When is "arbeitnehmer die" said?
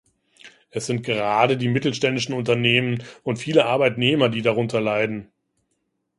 3.67-4.41